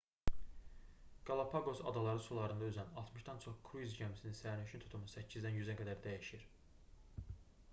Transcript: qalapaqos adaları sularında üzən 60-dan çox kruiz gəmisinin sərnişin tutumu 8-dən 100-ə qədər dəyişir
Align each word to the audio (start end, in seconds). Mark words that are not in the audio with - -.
qalapaqos 1.29 1.81
adaları 1.91 2.23
sularında 2.27 2.69
üzən 2.71 2.89
60-dan 3.01 3.43
çox 3.43 3.59
kruiz 3.67 3.93
gəmisinin 3.99 4.35
sərnişin 4.39 4.83
tutumu 4.87 5.11
8-dən 5.13 5.61
100-ə 5.61 5.77
qədər 5.83 6.01
dəyişir 6.07 6.49